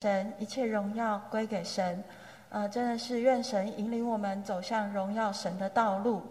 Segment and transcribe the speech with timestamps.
[0.00, 2.04] 神，一切荣耀归给神。
[2.50, 6.22] 呃，真的是愿神引领我们走向荣耀神的道路。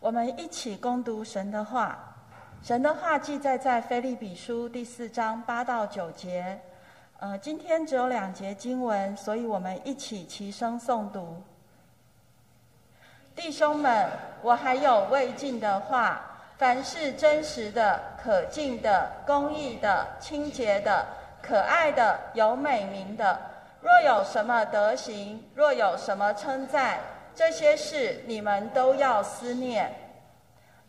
[0.00, 1.98] 我们一起攻读神的话。
[2.62, 6.58] 神的话记载在腓利比书第四章八到九节。
[7.18, 11.42] 呃，今天只有两节经文，所以我们一起齐声诵读。
[13.36, 14.08] 弟兄们，
[14.40, 16.22] 我还有未尽的话：
[16.56, 21.06] 凡是真实的、可敬的、公义的、清洁的。
[21.42, 23.36] 可爱的，有美名的，
[23.80, 27.00] 若有什么德行，若有什么称赞，
[27.34, 29.92] 这些事你们都要思念。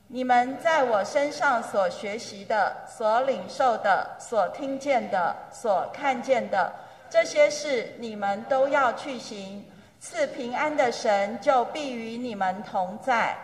[0.08, 6.72] 你们在我身上所学习的、所领受的、所听见的、所看见的，
[7.10, 9.66] 这些事你们都要去行。
[10.00, 13.36] 赐平安的神就必与你们同在。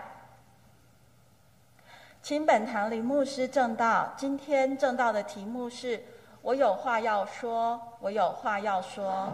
[2.22, 6.04] 请本堂林牧师正道，今天正道的题目是。
[6.42, 9.30] 我有话要说，我有话要说。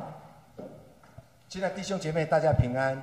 [1.47, 2.97] 亲爱弟兄姐妹，大家平安。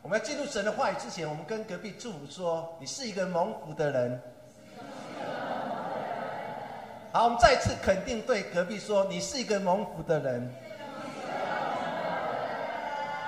[0.00, 4.20] 我们要进入神的话语之前，我们跟隔壁祝福说：“你是一个蒙福的人。”
[7.12, 10.50] 好，我们再次肯定对隔壁说：“你是一个蒙福的人。”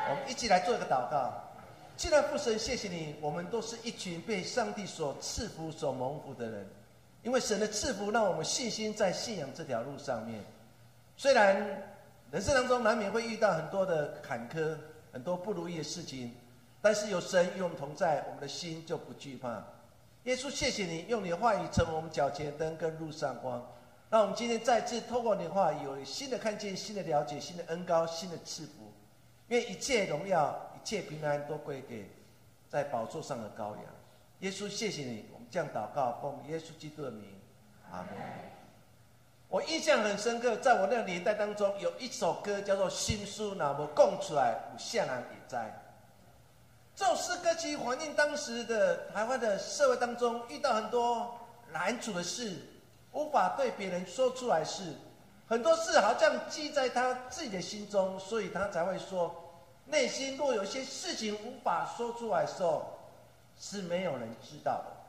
[0.08, 1.30] 我们一起来做一个祷告。
[1.96, 6.66] 既然父神，谢谢你，我们都是一群被上帝所赐福、所蒙福的人。
[7.24, 10.44] 因为神的赐福，让我们信心在信仰这条路上面。
[11.16, 11.56] 虽然
[12.30, 14.76] 人生当中难免会遇到很多的坎坷、
[15.10, 16.34] 很多不如意的事情，
[16.82, 19.64] 但是有神与我们同在，我们的心就不惧怕。
[20.24, 23.64] 耶稣，谢谢你用你的话语成为我们脚前灯跟路上光。
[24.10, 28.92] 让我们今天再次透过你的话语，有新的看见、新的了解、新的恩高、新的赐福。
[29.48, 32.08] 愿一切荣耀、一切平安都归给
[32.68, 33.84] 在宝座上的羔羊。
[34.40, 35.24] 耶稣，谢谢你。
[35.50, 37.24] 这样祷告，奉耶稣基督的名，
[37.90, 38.08] 阿门。
[39.48, 45.72] 我印象很深刻，在我那个年代当中，有一首歌叫做《新书》，那么供出来，有下南也在。
[46.96, 51.38] 这首诗歌其实反映当时的台湾的社会当中，遇到很多
[51.72, 52.56] 难处的事，
[53.12, 54.94] 无法对别人说出来事，
[55.48, 59.32] 很多事好像记在他自己的心中，所以他才会说，
[59.86, 62.98] 内心若有些事情无法说出来的时候，
[63.56, 65.03] 是没有人知道的。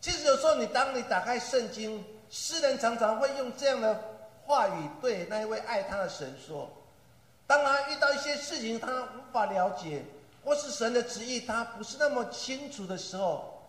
[0.00, 4.02] 其实有时候，你当你打开圣经，诗人常常会用这样的
[4.46, 6.70] 话语对那一位爱他的神说：，
[7.46, 10.02] 当他遇到一些事情他无法了解，
[10.42, 13.62] 或是神的旨意他不是那么清楚的时候，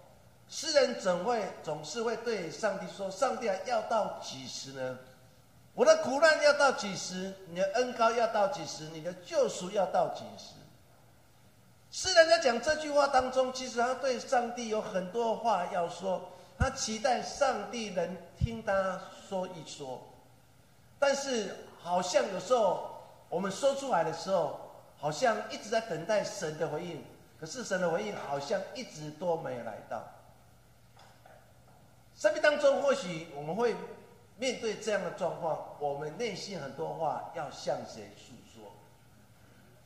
[0.47, 4.97] 诗人怎会总是会对上帝说：，上帝啊，要到几时呢？
[5.73, 7.33] 我的苦难要到几时？
[7.49, 8.83] 你的恩高要到几时？
[8.93, 10.53] 你的救赎要到几时？
[11.91, 16.21] 诗人在讲这句话当中，其实他对上帝有很多话要说，
[16.57, 18.97] 他期待上帝能听他
[19.27, 20.01] 说一说，
[20.97, 22.89] 但是好像有时候
[23.27, 24.57] 我们说出来的时候，
[24.97, 27.03] 好像一直在等待神的回应，
[27.37, 30.01] 可是神的回应好像一直都没有来到。
[32.15, 33.75] 生命当中或许我们会
[34.37, 38.33] 面对这样的状况，我们内心很多话要向谁说？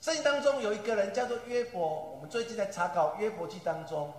[0.05, 4.13] 圣经当中有一个人叫做约伯，我们最近在查考约伯记当中，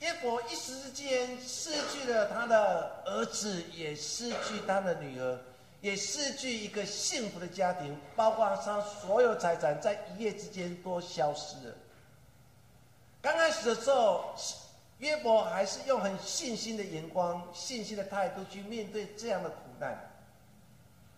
[0.00, 5.40] 约伯一时之间失去了他的儿子，也失去他的女儿，
[5.80, 11.74] 也失去一个幸福的家庭，包括他所有财产，在一夜之间都消失了。
[13.22, 14.34] 刚开始的时候，
[14.98, 20.09] 约伯还是用很信心的眼光、信心的态度去面对这样的苦难。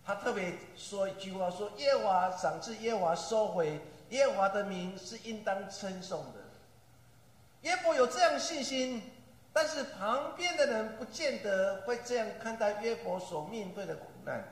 [0.05, 6.41] 他特别说一句话：“说耶和华赏赐，耶和华收回，耶和华的名是应当称颂的。”
[7.63, 9.01] 耶伯有这样信心，
[9.53, 14.43] 但是旁边的人不见得会这样看待约伯所面对的苦难。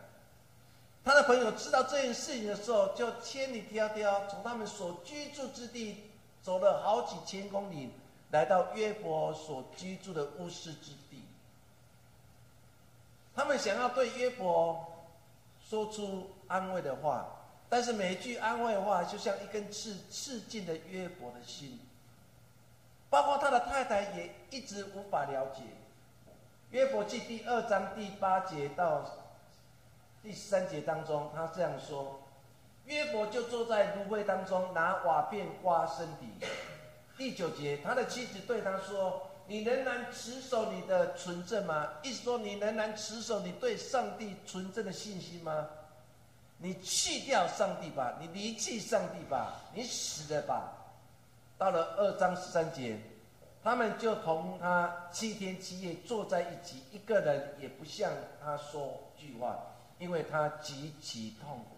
[1.04, 6.10] 他的朋友知道这件事情的时候，就千里迢迢从他们所居住之地
[6.42, 7.92] 走了好几千公里，
[8.30, 11.26] 来到约伯所居住的乌斯之地。
[13.36, 14.88] 他们想要对约伯。
[15.72, 17.26] 说出安慰的话，
[17.70, 21.80] 但是每一句安慰的话，就像一根刺刺进了约伯的心。
[23.10, 25.62] 包括他的太太也一直无法了解。
[26.72, 29.10] 约伯记第二章第八节到
[30.22, 32.20] 第三节当中，他这样说：
[32.84, 36.46] 约伯就坐在芦苇当中，拿瓦片刮身体。
[37.18, 39.31] 第九节，他的妻子对他说。
[39.52, 41.90] 你仍然持守你的纯正吗？
[42.04, 45.68] 意思说，你仍然持守你对上帝纯正的信心吗？
[46.58, 50.72] 你弃掉上帝吧，你离弃上帝吧，你死了吧。
[51.58, 52.98] 到了二章十三节，
[53.62, 58.10] 他们就同他七天七夜坐在一起，一个人也不向
[58.42, 59.60] 他说句话，
[60.00, 61.76] 因为他极其痛苦。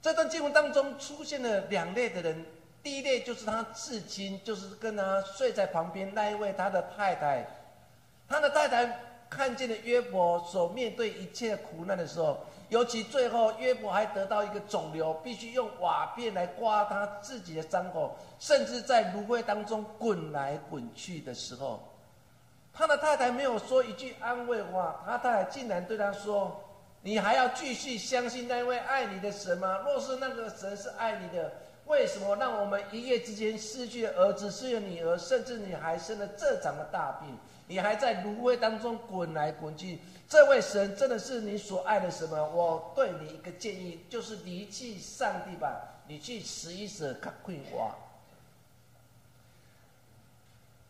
[0.00, 2.46] 这段经文当中出现了两类的人，
[2.86, 7.44] 第一类就是他至亲，就是跟他睡在旁边那一位他的太太，
[8.28, 12.38] 他的太太看见了约伯所面对一切苦难的时候，
[12.68, 21.82] 尤其最后约伯还得到一个肿瘤，必须用瓦片来刮他自己的伤口，甚至在芦荟当中滚来滚去的时候，
[22.72, 26.62] 他的太太没有说一句安慰话，他太太竟然对他说。
[27.02, 29.78] 你还要继续相信那位爱你的神吗？
[29.84, 31.52] 若是那个神是爱你的，
[31.86, 37.36] 为什么让我们一夜之间失去儿子，失去女儿，甚至你还生了这场的大病？
[37.68, 39.98] 你还在芦苇当中滚来滚去？
[40.28, 42.36] 这位神真的是你所爱的什么？
[42.50, 47.94] 我对你一个建议，就是离弃上帝吧，你去死一死，看困哇！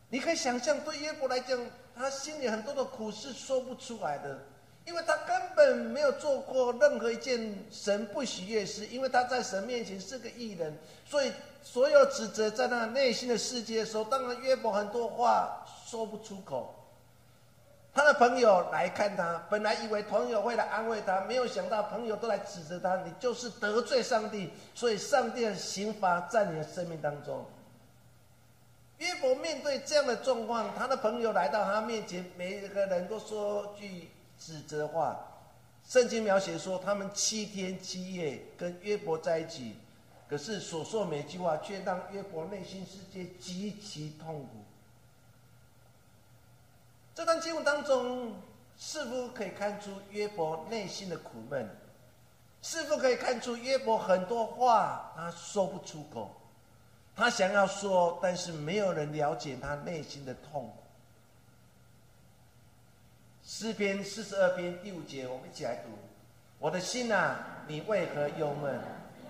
[0.09, 1.59] 你可以想象，对耶伯来讲，
[1.95, 4.39] 他心里很多的苦是说不出来的。
[4.87, 10.73] 因为他根本没有做过任何一件神不喜悦事，因为他在神面前是个艺人，
[11.05, 16.73] 所以所有指责在他内心的世界的时候，当然约伯很多话说不出口。
[17.93, 27.45] 他的朋友来看他，本来以为朋友会来安慰他，没有想到朋友都来指责他，你就是得罪上帝，所以上帝的刑罚在你的生命当中。
[28.99, 34.11] 约伯面对这样的状况，他的朋友来到他面前，每一个人都说句。
[34.39, 35.19] 指责话，
[35.87, 39.77] 圣经描写说，他们七天七夜跟约伯在一起，
[40.29, 44.49] 可是所说每句话却让约伯内心世界极其痛苦。
[47.15, 48.35] 这段经文当中，
[48.77, 51.69] 似乎可以看出约伯内心的苦闷，
[52.61, 56.31] 似乎可以看出约伯很多话他说不出口，
[57.15, 60.86] 他想要说，但是没有人了解他内心的痛苦。
[63.49, 65.91] 诗篇四十二篇第五节，我们一起来读：
[66.59, 67.37] 我的心啊，
[67.69, 68.77] 你为何忧闷？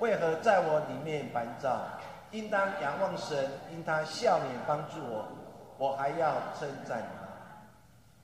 [0.01, 1.87] 为何在我里面烦躁？
[2.31, 5.29] 应当仰望神，因他笑脸帮助我，
[5.77, 7.29] 我还要称赞他。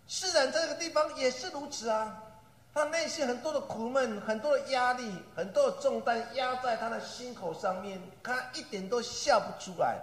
[0.08, 2.22] 诗人这个地方也是如此啊，
[2.72, 9.98] 他内心很多的苦闷，很多的压力，很多的重担压在他的心口上面，他一点都笑不出来。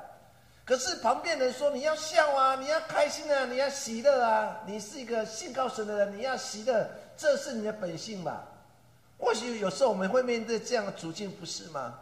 [0.69, 4.55] 可是旁边人说：“你要笑啊，你要开心啊，你要喜乐啊！
[4.67, 6.87] 你是一个信靠神的人，你要喜乐，
[7.17, 8.45] 这是你的本性吧？”
[9.17, 11.95] 或许有时候我们会面对这样的处境，不是吗？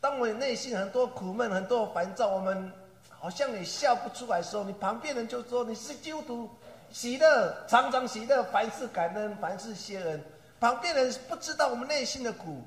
[0.00, 2.72] 当我内心很多苦闷、很多烦躁，我们
[3.08, 6.50] 好像也笑不出来的时候，你旁边人就说：“你是基督徒，
[6.90, 10.20] 喜乐，常常喜乐，凡事感恩，凡事谢恩。”
[10.58, 12.60] 旁边人不知道我们内心的苦，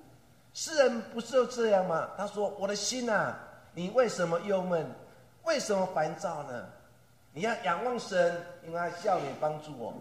[0.53, 2.07] 世人不是就这样吗？
[2.15, 3.37] 他说：“我的心啊，
[3.73, 4.89] 你为什么忧闷？”
[5.43, 6.65] 为什么烦躁呢？
[7.33, 9.93] 你要仰望神，因为他笑脸帮助我，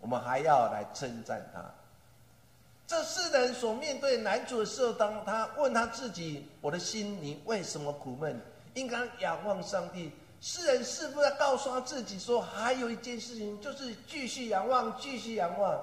[0.00, 1.64] 我们还要来称赞他。
[2.86, 8.38] 这世人所面对难主的时候，当他问他自己：“我的心，你为什么苦闷？”
[8.74, 10.12] 应该仰望上帝。
[10.42, 15.80] 世人是不是要告诉他自己说：“还有一件事情，就是继续仰望，继续仰望，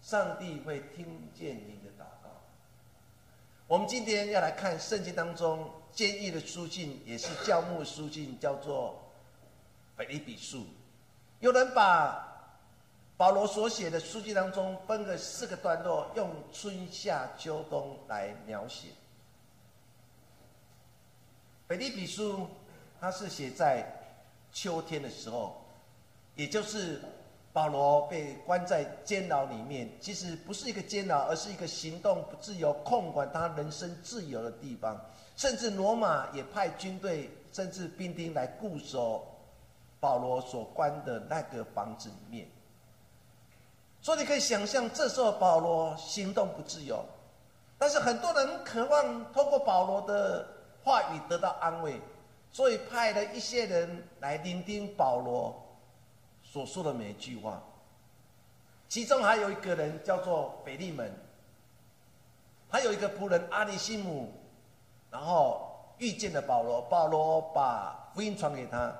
[0.00, 1.04] 上帝会听
[1.34, 2.30] 见你的祷告。”
[3.66, 5.68] 我们今天要来看圣经当中。
[5.94, 9.00] 监狱的书信也是教牧书信，叫做
[9.98, 10.58] 《腓立比书》。
[11.40, 12.26] 有人把
[13.16, 18.88] 保罗所写的书信当中分个四个段落，用春夏秋冬来描写。
[21.68, 22.38] 《腓立比书》
[23.00, 23.86] 它是写在
[24.52, 25.64] 秋天的时候，
[26.34, 27.00] 也就是
[27.52, 29.88] 保罗被关在监牢里面。
[30.00, 35.00] 其实不是一个监牢，而是一个行动不自由、控管他人生自由的地方。
[35.36, 39.26] 甚至罗马也派军队，甚至兵丁来固守
[39.98, 42.46] 保罗所关的那个房子里面。
[44.00, 47.04] 所以你可以想象，这时候保罗行动不自由，
[47.78, 50.46] 但是很多人渴望通过保罗的
[50.84, 52.00] 话语得到安慰，
[52.52, 55.60] 所以派了一些人来聆听保罗
[56.42, 57.62] 所说的每一句话。
[58.88, 61.12] 其中还有一个人叫做腓利门，
[62.68, 64.32] 还有一个仆人阿里西姆。
[65.14, 68.92] 然后遇见了保罗，保罗把福音传给他，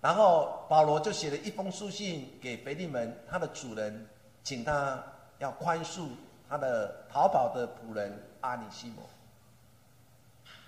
[0.00, 4.06] 然后保罗就写了一封书信给腓利门他的主人，
[4.44, 5.02] 请他
[5.40, 6.10] 要宽恕
[6.48, 9.02] 他的逃跑的仆人阿里西摩。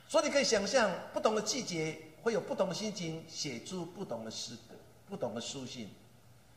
[0.09, 4.75] 所以你可以想象，不同的季节会有不同的心情，写出不同的诗歌、
[5.09, 5.88] 不同的书信。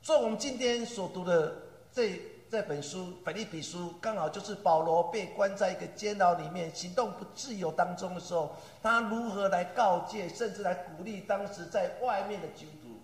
[0.02, 1.54] 所以我们今天所读的
[1.94, 2.20] 这。
[2.50, 13.00] 这本书《腓立比书》刚好就是保罗被关在一个监牢里面、行动不自由当中的时候，他如何来告诫，甚至来鼓励当时在外面的基督徒。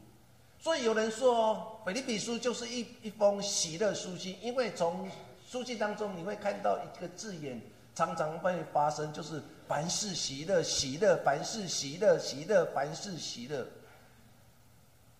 [0.58, 5.08] 所以有人说，腓立比书就是一一封喜乐书信，因为从
[5.48, 7.62] 书信当中你会看到一个字眼，
[7.94, 13.64] 常常会发生，就是凡事喜乐，喜乐，凡事喜乐，喜乐，凡事喜乐。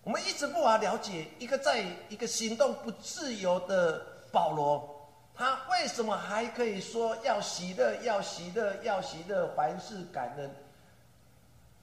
[0.02, 10.50] 我们一直不法了解，一个在一个行动不自由的保罗，他为什么还可以说要喜乐，要喜乐，要喜乐，凡事感恩？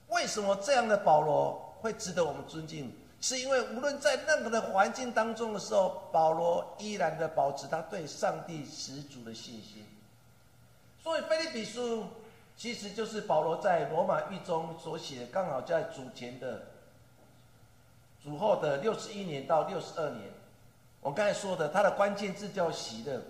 [0.08, 2.92] 为什么这样的保罗会值得我们尊敬？
[3.20, 9.86] 是因为无论在任何的环境当中的时候，保罗依然的保持他对上帝十足的信心。
[11.02, 12.02] 所以《菲利比书》
[12.56, 16.66] 其实就是保罗在罗马狱中所写，刚好在主前的
[18.22, 20.33] 主后的六十一年到六十二年。
[21.04, 23.20] 我刚才说的，他的关键字叫喜乐。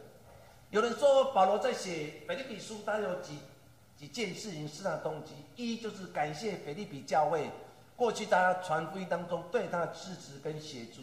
[0.70, 3.40] 有人说保罗在写《菲利比书》，他有几
[3.98, 7.50] 几件事情是他的动机：一就是感谢菲利比教会。
[7.96, 11.00] 过去他传福音当中对他的支持跟协助。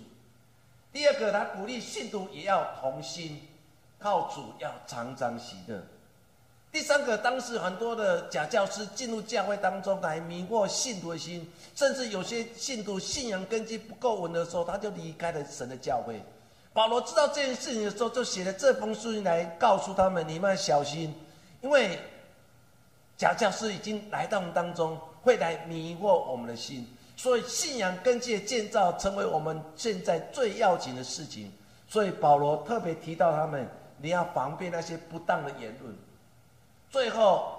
[0.94, 3.42] 第二个，他鼓励信徒也要同心，
[4.00, 5.78] 靠主要常常喜乐。
[6.72, 16.22] 第三个，当时很多的假教师进入教会当中来迷惑信徒的心，甚至有些信徒信仰根基不够稳的时候，他就离开了神的教会。
[16.74, 21.14] 保罗知道这件事情的时候，就写了这封书信来告诉他们：你们要小心，
[21.62, 22.00] 因为
[23.18, 25.00] 假教师已经来到我们当中。
[25.24, 26.84] 会来迷惑我们的心，
[27.16, 31.54] 所以信仰根基的建造成为我们现在最要紧的事情。
[31.88, 35.96] 所以保罗特别提到他们，你要防备那些不当的言论。
[36.90, 37.54] 最后，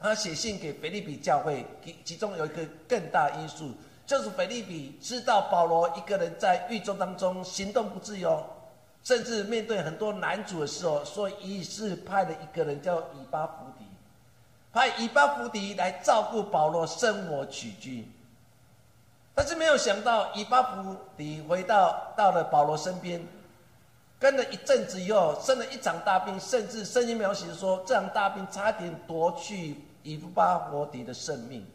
[0.00, 3.74] 他写信给腓利比教会，其其中有一个更大因素，
[4.08, 8.42] 就是腓利比知道保罗一个人在狱中当中行动不自由，
[9.04, 13.84] 甚至面对很多难主的时候，所以于是派了一个人叫以巴弗提。
[14.72, 18.08] 派以巴弗迪来照顾保罗生活起居，
[19.34, 23.22] 但是没有想到以巴弗迪回到到了保罗身边，
[24.18, 31.66] 跟了一阵子以后生了一场大病，甚至圣经描写说这场大病差点夺去以巴弗迪的生命。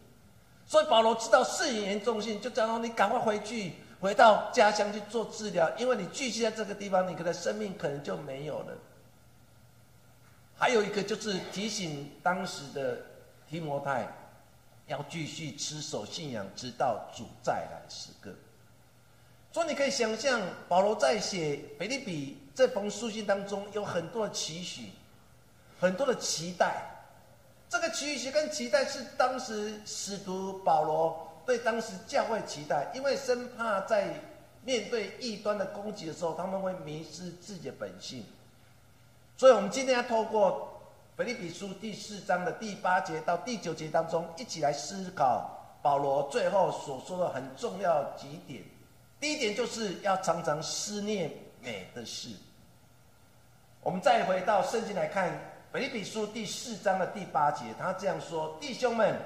[0.73, 8.73] 所以保罗知道事情严重性，就讲说你赶快回去，回到家乡去做治疗，因为你继续在这个地方，你可能生命可能就没有了。
[10.57, 12.97] 还有一个就是提醒当时的
[13.47, 14.11] 提摩太，
[14.87, 18.33] 要继续持守信仰，直到主再来时刻。
[19.51, 24.89] 所以你可以想象，保罗在写腓利比这封书信当中，有很多的期许，
[25.79, 26.89] 很多的期待。
[27.73, 34.13] 这个期许跟期待是当时使徒保罗对当时教会期待，因为生怕在
[34.63, 38.23] 面对异端的攻击的时候，他们会迷失自己的本性。
[39.35, 40.83] 所以，我们今天要透过
[41.17, 45.49] 《腓立比书》第四章的第八节到第九节当中，一起来思考
[45.81, 48.61] 保罗最后所说的很重要几点。
[49.19, 52.29] 第一点就是要常常思念美的事。
[53.81, 55.31] 我们再回到圣经来看
[55.73, 59.17] 《腓立比书》第四章的第八节，他这样说：“弟兄们，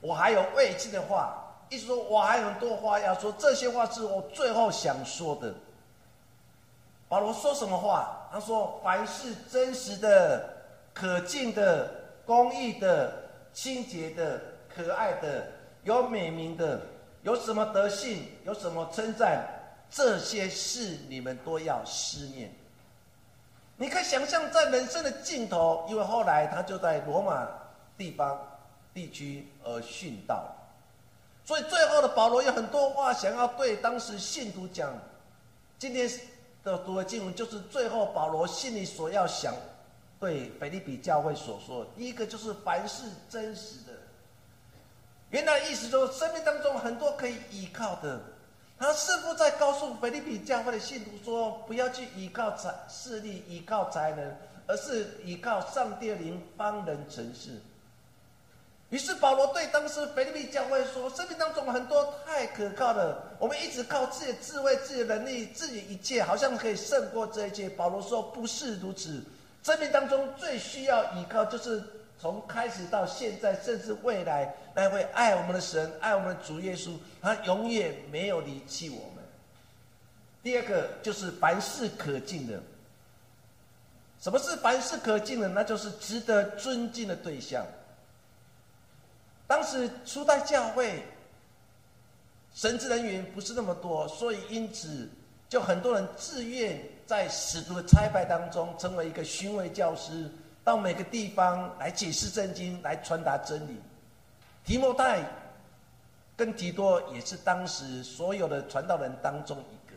[0.00, 3.32] 我还有未尽的话，意思说我还有很多话要说。
[3.38, 5.54] 这些话是我最后想说的。”
[7.08, 8.28] 保罗说什么话？
[8.32, 10.52] 他说：“凡是真实的、
[10.92, 11.88] 可敬的、
[12.26, 13.12] 公义的、
[13.52, 15.46] 清洁的、可爱的、
[15.84, 16.80] 有美名的，
[17.22, 19.46] 有什么德性，有什么称赞，
[19.88, 22.52] 这些事你们都要思念。”
[23.78, 27.48] 你可以想象，在人生的尽头，因为后来他就在罗马
[27.96, 28.38] 地方
[28.92, 30.54] 地区而殉道，
[31.46, 34.92] 所以最后的保罗有很多话想要对当时信徒讲。
[35.78, 36.06] 今天。
[36.64, 39.54] 的读的经文就是最后保罗心里所要想
[40.18, 43.92] 对腓利比教会所说，第一个就是凡是真实的。
[45.30, 48.20] 原来意思说，生命当中很多可以依靠的。
[48.78, 57.50] 他似乎在告诉腓利比教会的信徒说，不要去依靠才势力、依靠才能，而是依靠上帝灵帮人成事。
[58.90, 69.22] 于是保罗对当时腓立比教会说：“生命当中很多太可靠的，我们一直靠自己的智慧、自己的能力、自己一切，好像可以胜过这一切。”保罗说：“不是如此，
[69.62, 71.82] 生命当中最需要依靠，就是
[72.18, 79.24] 从开始到现在，甚至未来，那位爱我们的神、爱我们的主耶稣，他永远没有离弃我们。”
[80.42, 82.60] 第二个就是凡事可敬的。
[84.20, 85.48] 什么是凡事可敬的？
[85.48, 87.64] 那就是值得尊敬的对象。
[89.46, 91.04] 当时初代教会，
[92.52, 95.08] 神职人员不是那么多，所以因此
[95.48, 100.28] 就很多人自愿在使徒的差派当中，成为一个巡回教师，
[100.68, 103.80] 到每个地方来解释圣经，来传达真理。
[104.66, 105.24] 提摩太
[106.36, 109.96] 跟提多也是当时所有的传道人当中一个。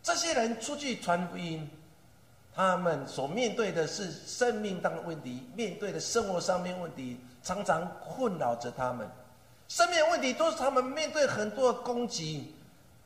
[0.00, 1.68] 这些人出去传福音，
[2.54, 9.10] 他们所面对的是生命当的问题，面对的生活上面问题，常常困扰着他们。
[9.66, 12.54] 生命问题都是他们面对很多的攻击，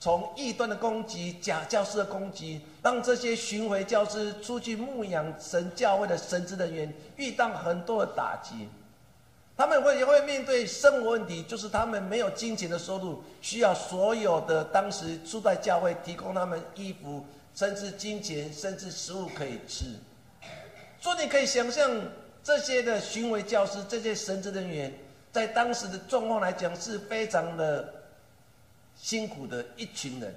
[0.05, 8.69] 从异端的攻击、假教师的攻击，让这些巡回教师出去牧养神教会的神职人员遇到很多的打击。
[9.57, 19.87] 他们会也会面对生活问题，就是他们没有金钱的收入，需要所有的当时住在教会提供他们衣服，甚至金钱，甚至食物可以吃。
[21.01, 21.91] 所以你可以想象
[22.43, 24.93] 这些的巡回教师，这些神职人员。
[25.33, 28.04] 在当时的状况来讲，是非常的
[29.05, 30.35] 辛苦的一群人，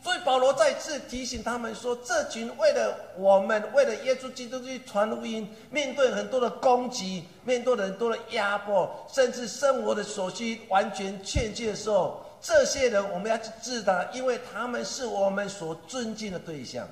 [0.00, 16.88] 所以保罗再次提醒他们说：这群为了我们，为了耶稣基督去传福音，面对很多的攻击，面对很多的压迫，甚至生活的所需完全欠缺的时候，这些人我们要去治他，因为他们是我们所尊敬的对象。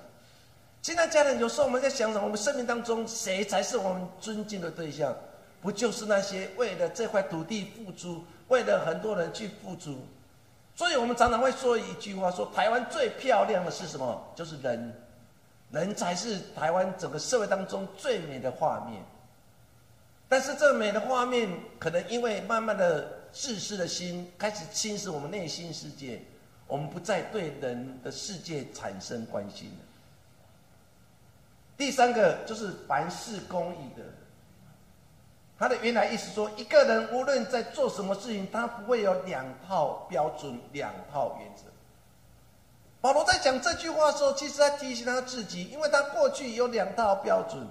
[0.83, 5.17] 现在家人有时候我们在想想，我们生命当中谁才是我们尊敬的对象？
[5.61, 10.05] 不就是那些为了这块土地付出，为了很多人去付出，
[10.75, 14.33] 所以我们常常会说一句话：说台湾最漂亮的是什么？
[14.35, 14.95] 就是人，
[15.71, 19.03] 人才是台湾整个社会当中最美的画面。
[20.29, 21.49] 但是这美的画面，
[21.79, 26.23] 可能因为慢慢的自私的心开始侵蚀我们内心世界，
[26.67, 29.85] 我们不再对人的世界产生关心了。
[31.77, 34.03] 第三个就是凡事公义的。
[35.63, 41.63] 他的原来意思说，一个人无论在做什么事情，他不会有两套标准、两套原则。
[43.01, 47.65] 保罗在讲这句话的时候，其实在提醒他自己，因为他过去有两套标准，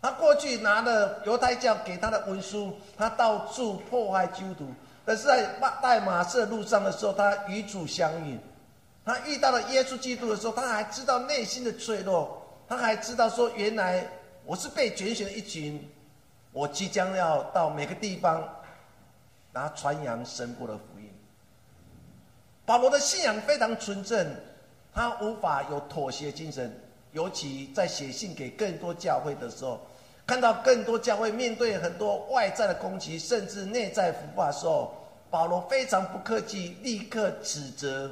[0.00, 4.68] 他过去拿了犹太教给他的文书，他到处破坏基督徒。
[5.04, 5.44] 可是，在
[5.82, 8.38] 大马色路上的时候，他与主相遇，
[9.04, 14.06] 他遇到了耶稣基督的时候，他还知道内心的脆弱，他还知道说，原来
[14.46, 15.84] 我是被拣选的一群。
[16.52, 18.46] 我即将要到每个地方，
[19.52, 21.10] 拿传扬神国的福音。
[22.64, 24.36] 保罗的信仰非常纯正，
[24.94, 26.72] 他无法有妥协精神。
[27.12, 29.80] 尤其在写信给更多教会的时候，
[30.26, 34.94] 看到更多教会面对很多外在的攻击，甚至内在腐化的时候，
[35.30, 38.10] 保罗非常不客气，立刻指责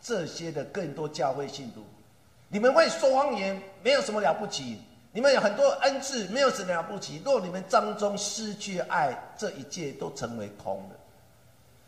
[0.00, 1.82] 这些的更多教会信徒：
[2.48, 4.80] 你们会说谎言，没有什么了不起。
[5.16, 7.22] 你们有很多恩赐，没有什么了不起。
[7.24, 10.96] 若你们当中失去爱，这一切都成为空的。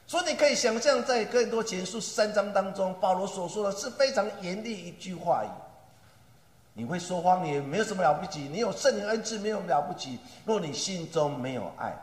[0.06, 5.48] 所以你可以想象，在更多前书三章当中，保罗所说的是非常严厉一句话语。
[6.72, 8.48] 你会说谎言，没有什么了不起。
[8.50, 10.18] 你有圣灵恩赐，没有了不起。
[10.46, 11.94] 若你心中没有爱，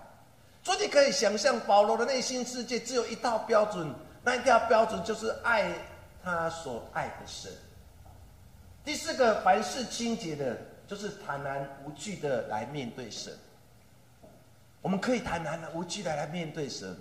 [0.64, 3.92] 所以你可以想象，保罗的内心世界只有一套标准，
[4.24, 5.74] 那一条标准就是爱
[6.24, 7.52] 他所爱的神。
[8.84, 10.56] 第四个，凡事清洁的。
[10.88, 13.34] 就是坦然无惧的来面对神，
[14.82, 16.96] 我们可以坦然的无惧的来面对神。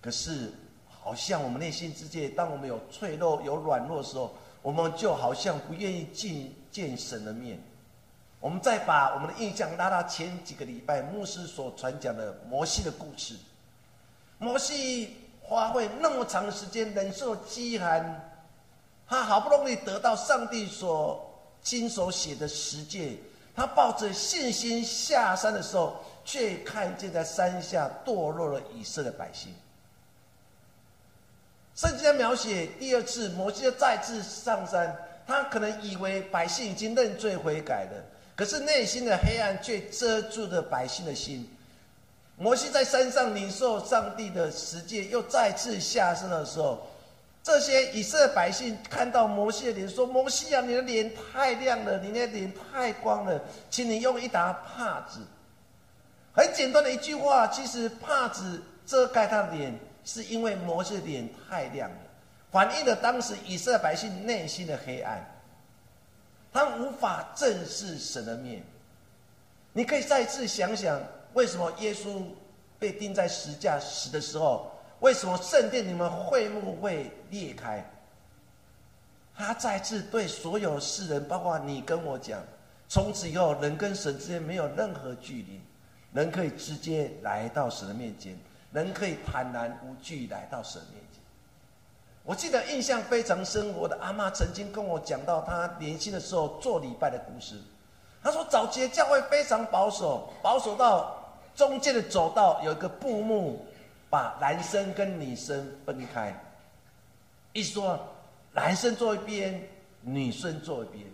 [0.00, 0.52] 可是，
[0.88, 4.32] 好像我们内心之界，当我们有脆弱、有软弱的时候，
[4.62, 7.58] 我们就好像不愿意见见神的面。
[8.38, 13.36] 我们再把我们的印象拉到前几个礼拜牧师所传讲的摩西的故事。
[14.38, 18.30] 摩西花费那么长时间忍受饥寒，
[19.08, 21.25] 他好不容易得到上帝所。
[21.66, 23.18] 亲手写的十诫，
[23.52, 29.52] 他抱着信心下山的时候，却看见在山下堕落了以色列百姓。
[31.74, 38.04] 圣经在描写第二次摩西再次上山，他可能以为百姓已经认罪悔改了，
[38.36, 41.50] 可是内心的黑暗却遮住了百姓的心。
[42.36, 46.86] 摩西在山上领受上帝的十诫，又再次下山的时候。
[47.46, 55.20] 这些以色列百姓看到摩西的脸，说：“摩西啊，你的脸太亮了，你的脸太光了，请你用一打帕子。”
[56.34, 61.96] 很简单的一句话，其实帕子遮盖他的脸，是因为摩西的脸太亮了，
[62.50, 65.24] 反映了当时以色列百姓内心的黑暗，
[66.52, 68.60] 他无法正视神的面。
[69.72, 71.00] 你可以再次想想，
[71.34, 72.24] 为什么耶稣
[72.76, 74.72] 被钉在石架死的时候？
[75.00, 77.84] 为什么圣殿你们会幕会裂开？
[79.36, 82.42] 他再次对所有世人，包括你跟我讲：
[82.88, 85.60] 从此以后，人跟神之间没有任何距离，
[86.14, 88.34] 人可以直接来到神的面前，
[88.72, 91.20] 人可以坦然无惧来到神面前。
[92.24, 97.60] 我记得印象非常深，我的阿妈曾经跟我讲到她年轻的时候做礼拜的故事。
[98.22, 101.14] 她说，早期的教会非常保守，保守到
[101.54, 103.66] 中间的走道有一个布幕。
[104.16, 106.34] 把男生跟女生分开，
[107.52, 108.02] 意思说
[108.54, 109.62] 男生坐一边，
[110.00, 111.04] 女生坐一边。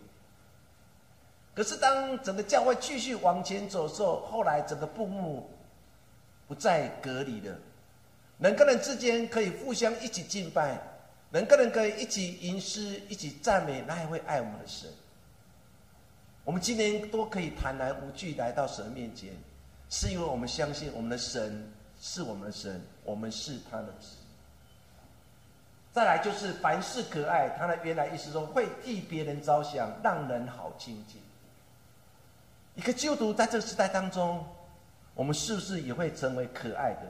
[1.52, 5.50] 可是当整个教会继续往前走的时候，后来整个布幕
[6.46, 7.58] 不再隔离了，
[8.38, 10.80] 人跟人之间可以互相一起敬拜，
[11.32, 14.88] 人跟人可以一起吟诗，一起赞美，那也会爱我们的神。
[16.44, 19.30] 我们今天都可以坦然无惧来到神面前，
[19.90, 21.68] 是因为我们相信我们的神
[22.00, 24.16] 是我们的神，我们是他的子。
[25.92, 31.20] 再来就是凡事可爱，他的原来意思说会替别人着想，让人好亲近。
[32.74, 34.42] 一个基督徒在这个时代当中，
[35.14, 37.02] 我们是不是也会成为可爱的？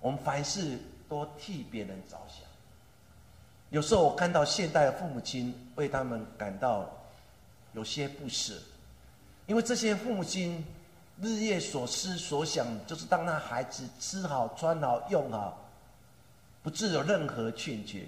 [0.00, 2.46] 我们凡事都替别人着想。
[3.70, 6.90] 有时候我看到现代的父母亲为他们感到
[7.72, 8.52] 有些不舍，
[9.46, 10.62] 因为这些父母亲
[11.20, 15.58] 日夜所思所想，就是当那孩子吃好、穿好、用好，
[16.62, 18.04] 不致有任何欠缺。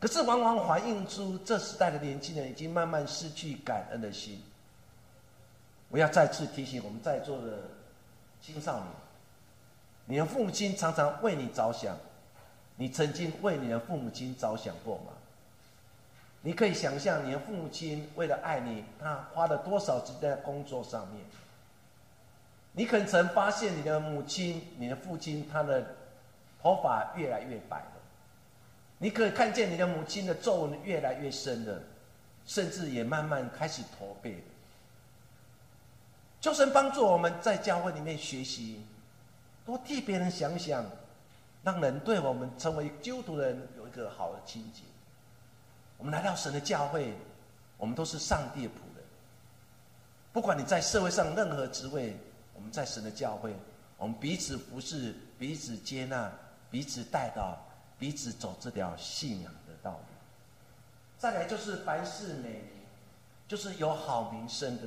[0.00, 4.42] 可是往往反映出这时代的年轻人已经慢慢失去感恩的心。
[5.88, 7.58] 我要再次提醒我们在座的
[8.42, 8.86] 青少年：，
[10.06, 11.96] 你的父母亲常常为你着想，
[12.76, 15.12] 你曾经为你的父母亲着想过吗？
[16.42, 21.24] 你可以想象你的父母亲为了爱你，他花了多少时间在工作上面？
[22.78, 25.82] 你可能曾发现你的母亲、你的父亲，他的
[26.60, 27.90] 头发越来越白了；，
[28.98, 31.80] 你可以看见你的母亲的皱纹越来越深了，
[32.44, 34.42] 甚至也慢慢开始驼背了。
[36.38, 38.84] 求神帮助我们在教会里面学习，
[39.64, 40.84] 多替别人想想，
[41.64, 44.82] 让人对我们成为基督徒人有一个好的情节。
[45.96, 47.14] 我们来到神的教会，
[47.78, 49.04] 我们都是上帝的仆人。
[50.30, 52.14] 不管你在社会上任何职位，
[52.56, 53.54] 我们在神的教会，
[53.96, 56.32] 我们彼此服侍，彼此接纳，
[56.70, 57.56] 彼此带到，
[57.98, 59.98] 彼此走这条信仰的道路。
[61.18, 62.62] 再来就是凡事美，
[63.46, 64.82] 就是有好名声的。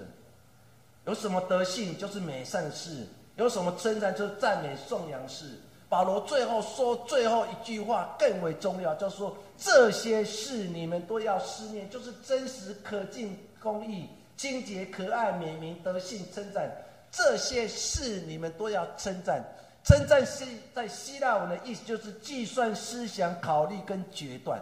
[1.05, 5.59] 有什么德性就是美善事，有什么称赞就是赞美颂扬事。
[5.87, 16.71] 保罗最后说最后一句话更为重要，就是说这些事你们都要思念，就是真实、可敬、公义、清洁、可爱、美名、德性、称赞。
[17.11, 19.43] 这些事你们都要称赞。
[19.83, 20.45] 称赞是
[20.75, 24.61] 在希腊文的意思就是计算、思想、考虑跟决断。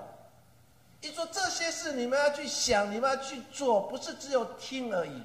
[1.02, 5.22] 一说这些事你们要去想，你们要去做，不是只有听而已。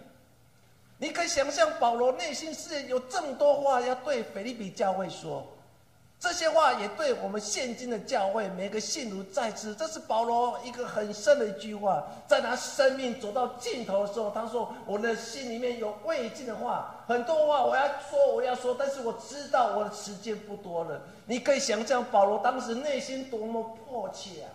[0.99, 5.47] 你可以想象保罗内心是有这么多话要对腓利比教会说，
[6.23, 9.75] 这些话也对我们现今的教会每个信徒在此。
[9.75, 24.51] 这是保罗一个很深的一句话，在他生命走到尽头的时候，他说：“我的心里面有未尽的话，很多话我要说，我要说，但是我知道我的时间不多了。”你可以想象保罗当时内心多么迫切啊！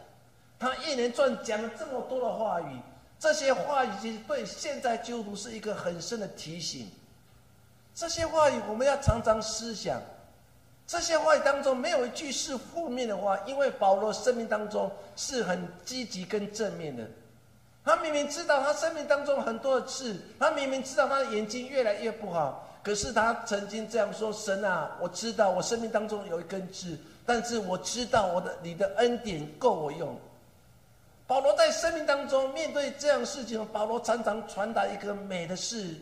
[0.58, 2.80] 他一连串讲了这么多的话语。
[3.19, 6.89] 这些话语其实对现在基督徒是一个很深的提醒。
[7.93, 10.01] 这些话语我们要常常思想。
[10.88, 17.04] 这些话语当中没有一句是负面的话，因为保罗生命当中是很积极跟正面的。
[17.84, 30.17] 他明明知道他生命当中很多的事，他明明知道他的眼睛越来越不好，可是他曾经这样说：“神啊，我知道我生命当中有一根刺，但是我知道我的你的恩典够我用。”
[31.28, 35.95] 保罗在生命当中面对这样事情，保罗常常传达一个美的事，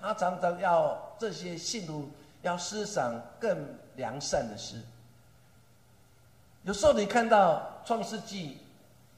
[0.00, 2.08] 他常常要这些信徒
[2.42, 3.56] 要思想更
[3.96, 4.76] 良善的事。
[6.62, 8.58] 有时候你看到创世纪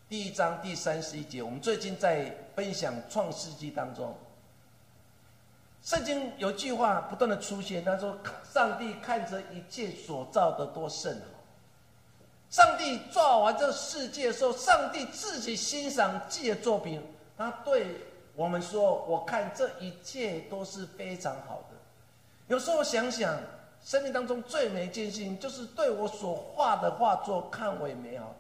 [0.09, 4.15] 第一章第三十一节，我们最近在分享创世纪当中，
[5.83, 8.17] 圣经有句话不断的出现，他说
[8.53, 11.27] ：“上帝看着一切所造的多甚好。”
[12.51, 17.03] 上帝造完这世界的时候，上帝自己欣赏自己的作品，
[17.37, 17.97] 他对
[18.37, 21.72] 我们说：“我看这一切都是非常好的。”
[22.49, 23.37] 有时候想想，
[23.83, 28.35] 生命当中最没艰辛，就是对我所画的画作看为美好，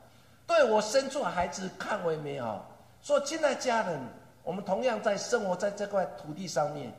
[0.47, 2.67] 对我生出的孩子看为美好。
[3.03, 4.01] 说，亲爱家人，
[4.43, 6.93] 我们同样在生活在这块土地上面，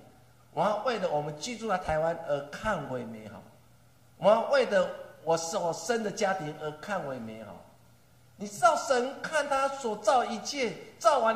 [0.54, 3.42] 我要为了我们居住在台湾而看为美好，
[4.18, 4.90] 我要为了。
[5.26, 7.56] 我所生的家庭而看为美好，
[8.36, 11.34] 你知道神看他所造一切，造完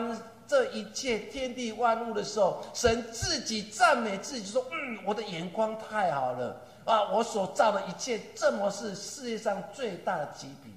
[0.48, 7.12] 这一切天地万物的时候，神自己赞美自己说：“嗯，我的眼光太好了啊！
[7.12, 10.74] 我所造的一切，这么是世界上最大的极品。”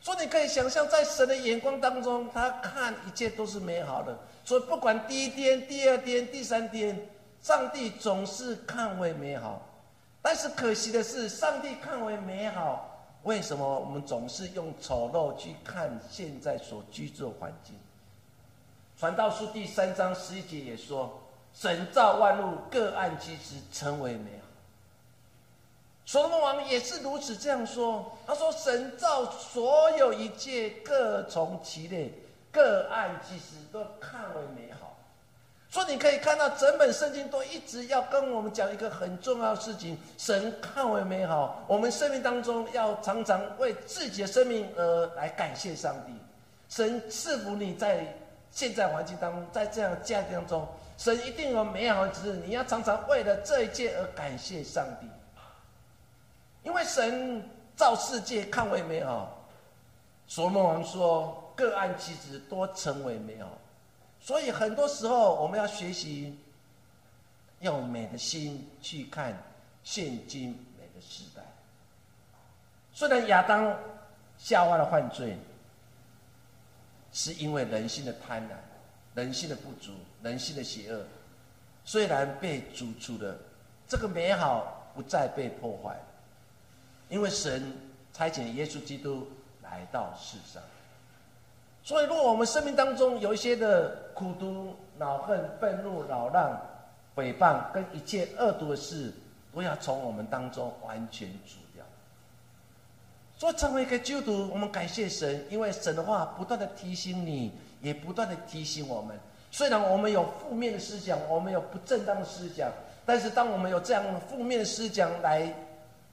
[0.00, 4.18] 所以你可以想象，在神的眼光当中，他看一切都是美好的。
[4.44, 7.08] 所以不管第一天、第二天、第三天，
[7.40, 9.62] 上帝总是看为美好。
[10.20, 17.74] 但是可惜的是，上帝看为美好，为什么我们总是用丑陋去看现在所居住的环境？
[18.98, 21.20] 传道书第三章十一节也说
[21.52, 24.46] ：“神造万物，各按其时，成为美好。”
[26.06, 28.16] 所罗门王也是如此这样说。
[28.26, 32.12] 他说：“神造所有一切，各从其类，
[32.52, 34.96] 各按其时，都看为美好。”
[35.68, 41.64] 所以你可以看到，整本圣经都一直要跟我们讲一个很重要的事情：神看为美好。
[41.66, 46.12] 我们生命当中要常常为自己的生命而来感谢上帝。
[46.68, 48.06] 神赐福你在
[48.54, 52.40] 现在环境当中，在这样的家庭当中，神一定有美好的旨意。
[52.46, 55.08] 你要常常为了这一切而感谢上帝。
[56.62, 57.42] 因为神
[57.74, 59.44] 造世界看为美好，
[60.28, 63.48] 所罗门王说各按其职，多成为美好。
[64.20, 66.38] 所以很多时候我们要学习
[67.58, 69.36] 用美的心去看
[69.82, 71.42] 现今美的时代。
[72.92, 73.76] 虽然亚当
[74.38, 75.36] 夏娃的犯罪
[77.14, 78.54] 是因为人性的贪婪、
[79.14, 81.02] 人性的不足、人性的邪恶，
[81.84, 83.34] 虽然被逐出了，
[83.88, 85.96] 这个美好不再被破坏。
[87.08, 87.72] 因为神
[88.12, 89.28] 差遣耶稣基督
[89.62, 90.60] 来到世上，
[91.84, 96.60] 所以如果我们生命当中有一些的苦毒、恼恨、愤怒、扰乱、
[97.14, 99.12] 诽谤跟一切恶毒的事，
[99.54, 101.58] 都要从我们当中完全除。
[103.44, 107.52] 所以成为一个基督徒，我们感谢神，因为神的话不断的提醒你，
[107.82, 109.14] 也不断的提醒我们。
[109.50, 112.72] 虽然我们有负面的思想，我们有不正当的思想，
[113.04, 115.54] 但是当我们有这样负面的思想来。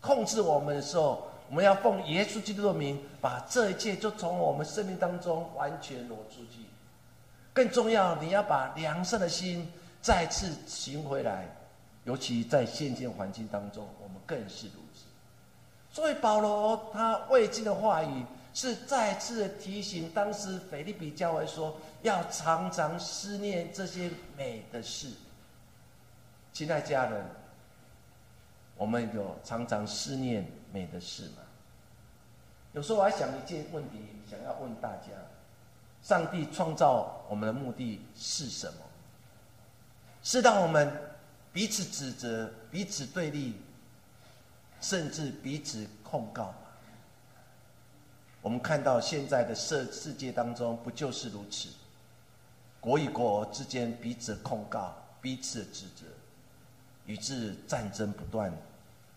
[0.02, 6.66] 控制我们的时候，我们要奉耶稣基督的名，把这一切就从我们生命当中完全挪出去。
[7.54, 11.48] 更重要，你要把良善的心再次寻回来，
[12.04, 14.68] 尤其在现今环境当中，我们更是。
[15.92, 25.10] 所以保罗他未尽的话语，是再次提醒当时腓利比教会说，要常常思念这些美的事。
[26.54, 27.26] 亲爱家人。
[28.78, 31.44] 我们有常常思念美的事吗？
[32.74, 35.10] 有时候我还想一件问题，想要问大家：
[36.02, 38.80] 上帝创造我们的目的是什么？
[40.24, 40.92] 是让我们
[41.54, 43.56] 彼此指责、彼此对立，
[44.82, 46.54] 甚至彼此控告？
[48.42, 51.70] 我们看到现在的世世界当中，不就是如此？
[52.80, 56.08] 国与国之间彼此控告、彼此指责，
[57.06, 58.52] 以致战争不断。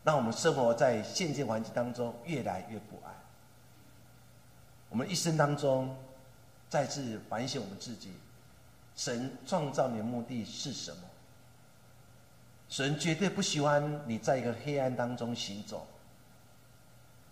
[0.04, 3.14] 让我们生活在现今环境当中越来越不安。
[4.90, 5.96] 我们一生当中
[6.68, 8.12] 再次反省我们自己：
[8.94, 11.02] 神创造你的目的是什么？
[12.68, 15.86] 神绝对不喜欢你在一个黑暗当中行走。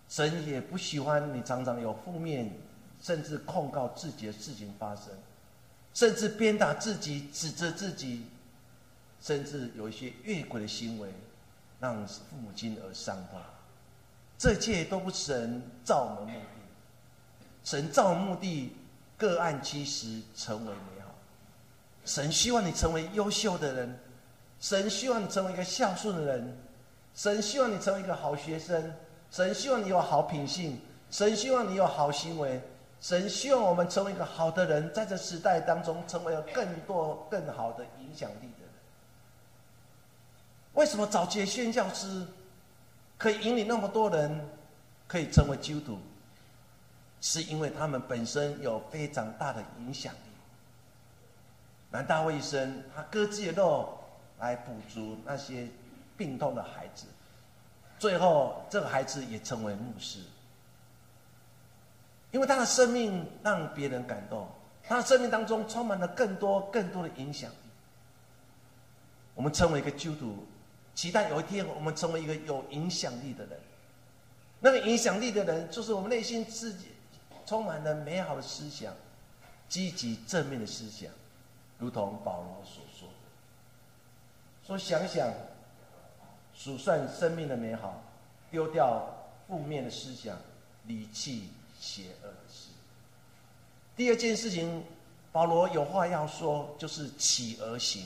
[0.09, 2.51] 神也不喜欢你常常有负面，
[3.01, 5.07] 甚至控告自己的事情发生，
[5.93, 8.25] 甚至鞭打自己、指责自己，
[9.21, 11.09] 甚至有一些越轨的行为。
[11.79, 13.41] 让父母亲而伤痛，
[14.37, 16.45] 这一切都不是神造我们目的。
[17.65, 18.73] 神造目的
[19.17, 21.13] 各按其实成为美好。
[22.05, 23.99] 神希望你成为优秀的人，
[24.63, 26.57] 神希望你成为一个孝顺的人，
[27.13, 28.93] 神希望你成为一个好学生，
[29.29, 30.79] 神希望你有好品性，
[31.11, 32.61] 神希望你有好行为，
[33.01, 38.69] 神希望我们成为一个好的人，在这时代当中成为了更多更好的影响力的人。
[40.75, 42.25] 为什么早期的宣教师
[43.17, 44.49] 可以引领那么多人
[45.09, 45.99] 可以成为基督徒？
[47.19, 50.17] 是因为他们本身有非常大的影响力。
[51.91, 53.99] 南大卫生，他割自己的肉
[54.39, 55.67] 来补足那些
[56.17, 57.05] 病痛的孩子，
[57.99, 60.19] 最后这个孩子也成为牧师，
[62.31, 64.47] 因为他的生命让别人感动，
[64.83, 67.55] 他的生命当中充满了更多更多的影响力。
[69.35, 70.45] 我们成为一个基督徒。
[70.95, 73.59] 期待有一天我们成为一个有影响力的人。
[74.59, 76.89] 那个影响力的人，就是我们内心自己
[77.47, 78.93] 充满了美好的思想、
[79.67, 81.09] 积极正面的思想，
[81.79, 82.92] 如同保罗所说
[84.65, 85.27] ：“说想想
[86.53, 88.01] 数算生命的美好，
[88.49, 89.07] 丢掉
[89.47, 90.37] 负面的思想，
[90.85, 91.49] 离弃
[91.79, 92.69] 邪恶的事。”
[93.95, 94.83] 第二件事情，
[95.31, 98.05] 保罗有话要说，就是起而行，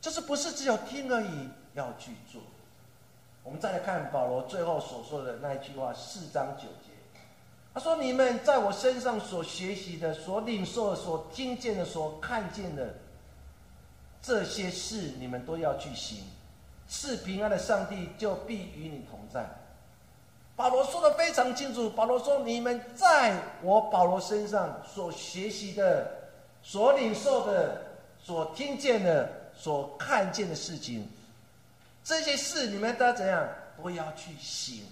[0.00, 1.48] 就是不是只有听而已。
[1.74, 2.38] 要去做。
[3.42, 6.92] 我们再来看保罗最后所说的那一句话，四章九节，
[7.72, 12.94] 他说：“你们在我身上所学习的、所领受的、所听见的、所看见的
[14.22, 16.24] 这些事，你们都要去行，
[16.88, 19.44] 是平安的上帝就必与你同在。
[20.54, 21.90] 保罗说的非常清楚。
[21.90, 26.06] 保罗说：“你们在我保罗身上所学习的、
[26.62, 27.82] 所领受的、
[28.22, 31.08] 所听见的、所看见的事情，
[32.04, 33.48] 这些事你们都要怎样？
[33.82, 34.84] 都要去行。”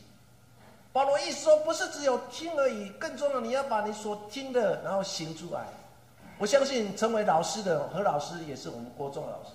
[0.92, 5.66] 保罗一说，不是只有听而已，更重要，你要把你所听的，然后行出来。
[6.40, 9.50] 我相信成为老师的何老师也是我们国中的老师，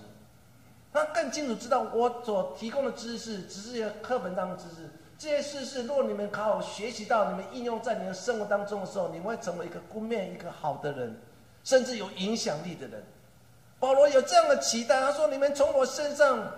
[0.93, 4.87] 他更清楚知道我所提供的知识只是课本当的知识。
[5.17, 11.19] 这些事是，若你们好好学习到，你们应用在你的生活当中的时候，你们会成为一个公面、一个好的人，
[11.63, 13.01] 甚至有影响力的人。
[13.79, 16.51] 保罗有这样的期待，他说：“你们从我身上，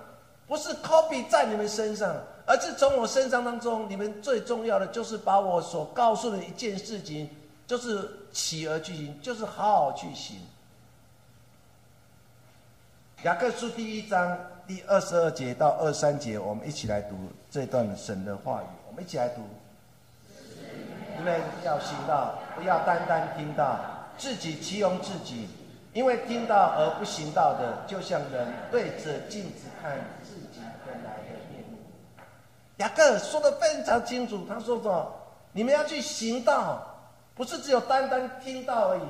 [0.45, 2.13] 不是 copy 在你们身上，
[2.45, 7.29] 而是从我身上当中，你们最重要的就是把我所告诉的一件事情，
[7.65, 10.39] 就是起而去行，就是好好去行。”
[13.25, 14.37] 雅各书第一章。
[14.67, 17.15] 第二十二节到二三节，我们一起来读
[17.49, 18.65] 这段神的话语。
[18.85, 19.41] 我们一起来读：
[21.17, 23.79] 你们要行道，不要单单听到，
[24.17, 25.47] 自己欺容自己。
[25.93, 31.77] 因为听到而不行道的，就像人对着镜子看自己本来的面目。
[32.79, 35.15] 雅各说的非常清楚，他说说：
[35.53, 36.85] 你们要去行道，
[37.37, 39.07] 不是只有单单听到而已。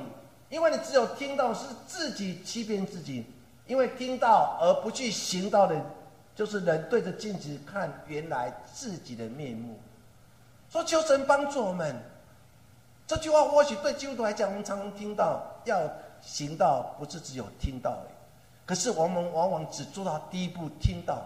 [0.50, 3.26] 因为你只有听到，是自己欺骗自己。
[3.66, 5.78] 因为听到而不去行道的，
[6.34, 9.78] 就是人对着镜子看原来自己的面目。
[10.70, 11.94] 说求神帮助我们，
[13.06, 15.78] 这句话或许对基督徒来讲，我们常常听到要
[16.22, 18.14] 行道，不是只有听到而已。
[18.64, 21.22] 可是我们往往只做到第一步听到。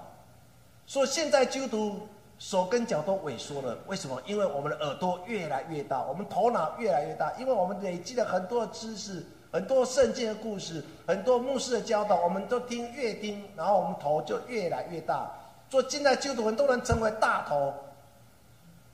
[0.85, 2.09] 所以现在基督徒
[2.43, 4.21] 手跟脚都萎缩了，为什么？
[4.27, 9.25] 因为我们的耳朵越来越大，我们头脑越来越大，因为我们累积了很多的知识。
[9.53, 15.31] 很多圣经的故事，很多牧师的教导，我们都听越听，然后我们头就越来越大。
[15.71, 17.73] 做近代基督徒，很多人成为大头，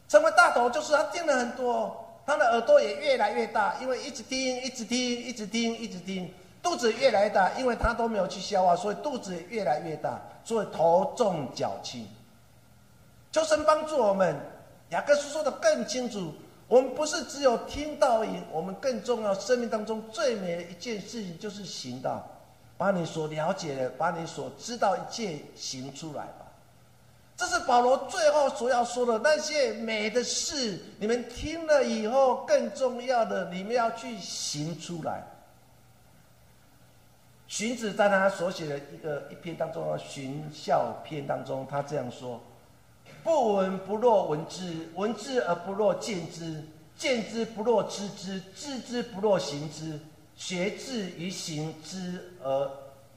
[0.09, 6.31] 成为大头就是他听了很多，他的耳朵也越来越大，因为一直听，一直听，一直听，一直听，
[6.63, 12.07] 肚子越来越大，因为他都没有去消化，所以肚子越来越大，所以头重脚轻。
[13.31, 14.35] 求神帮助我们，
[14.91, 16.33] 雅各书说的更清楚。
[16.67, 22.23] 我们不是只有听到而已，我们更重要，生命当中最美的一件事情就是行道，
[22.77, 26.45] 把你所了解的，把你所知道一切行出来吧。
[27.37, 35.23] 这是保罗最后所要说的那些美的事，你们听了以后，更重要的，你们要去行出来。
[37.47, 42.39] 荀子在他所写的一个一篇当中，《荀孝篇》当中，他这样说。
[43.29, 46.65] 不闻不若闻之，闻之而不若见之，
[46.97, 50.01] 见之不若知之，知之不若行之，
[50.35, 52.71] 学至于行之而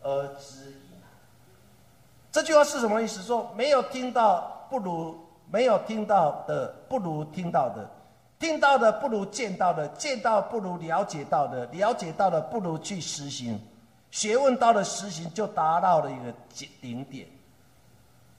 [0.04, 0.76] 而知矣。
[2.30, 3.22] 这句话是什么意思？
[3.22, 5.18] 说没有听到不如
[5.50, 7.90] 没有听到的不如听到的，
[8.38, 13.58] 听到的不如见到的，见到不如了解到的，了解到的不如去实行，
[14.12, 16.34] 学问到了实行就达到了一个
[16.82, 17.26] 顶点。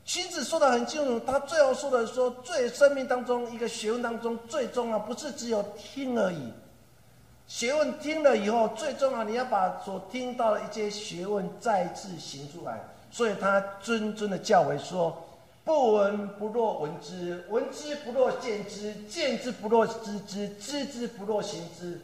[0.05, 6.53] 荀子说的很清楚，他最后说的说，最生命当中一个学问当中最重要，不是只有听而已。
[7.47, 12.81] 学问听了以后，最重要你要把所听到的一些学问再次行出来。
[13.11, 15.23] 所以他谆谆的教诲说：
[15.65, 22.01] 不闻不若闻之，闻之不若见之，见之不若知之，知之不若行之，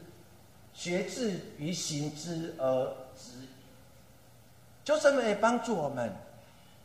[0.72, 2.84] 学至于行之而
[3.16, 3.38] 知。
[4.84, 6.14] 就这么帮助我们。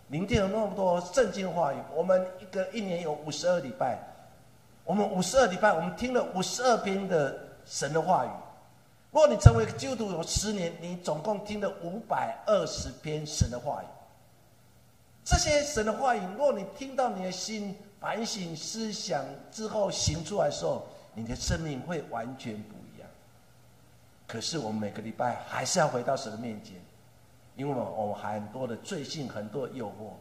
[0.09, 3.97] 聆听了那么多圣经话语，我们一个一年有五十二礼拜，
[4.83, 7.35] 我们五十二礼拜，我们听了五十二篇的
[7.65, 8.29] 神的话语。
[9.11, 13.85] 如果你成为基督徒有十年，你总共听了五百二十篇神的话语。
[15.23, 23.07] 这些神的话语，若你听到你的心反省思想之后行出来的时候，你的生命会完全不一样。
[24.27, 26.75] 可是我们每个礼拜还是要回到神的面前。
[27.55, 30.13] 因为我们很多的罪性，很多诱惑，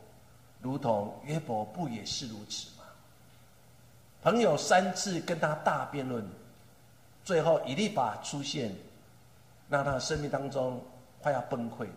[0.61, 2.85] 如同约伯不也是如此吗？
[4.23, 6.25] 朋友三次跟他大辩论，
[7.25, 8.75] 最后以利法出现，
[9.69, 10.81] 让他生命当中
[11.21, 11.89] 快要崩溃。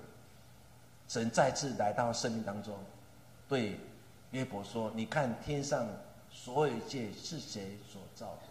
[1.08, 2.74] 神再次来到生命当中，
[3.48, 3.80] 对
[4.32, 5.88] 约伯说：“你看天上
[6.32, 8.42] 所有一切是谁所造的？”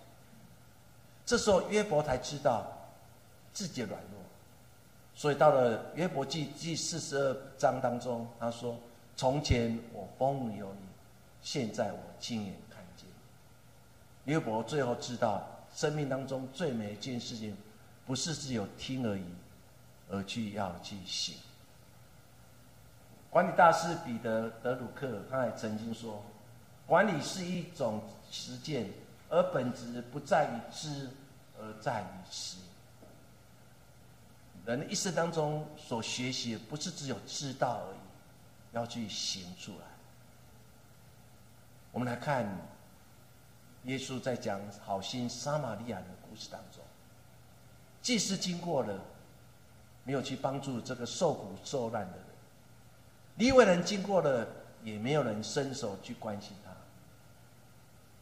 [1.27, 2.67] 这时候约伯才知道
[3.53, 4.24] 自己的软弱。
[5.15, 8.77] 所以到了约伯记第四十二章当中，他说
[9.17, 10.81] ：“从前我风有你，
[11.41, 13.07] 现在我亲眼看见。”
[14.27, 17.57] 约伯最后知道，生命当中最美一件事情，
[18.05, 19.25] 不是只有听而已，
[20.11, 21.37] 而去要去行。
[23.31, 26.23] 管理大师彼得德鲁克他也曾经说，
[26.87, 28.89] 管理是一种实践，
[29.29, 31.09] 而本质不在于知，
[31.59, 32.61] 而在于行。
[34.67, 37.99] 人的一生当中所学习，不是只有知道而已，
[38.73, 39.87] 要去行出来。
[41.93, 42.47] 我们来看，
[43.85, 46.83] 耶稣在讲好心撒玛利亚的故事当中，
[48.01, 48.99] 祭司经过了，
[50.03, 52.25] 没有去帮助这个受苦受难的人；
[53.37, 54.47] 利未人经过了，
[54.83, 56.71] 也没有人伸手去关心他。